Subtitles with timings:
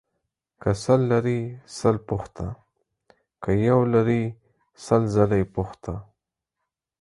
[0.61, 1.39] که سل لرې
[1.77, 2.47] سل پوښته،
[3.43, 4.23] که يو لرې
[4.85, 5.93] سل ځله يې پوښته.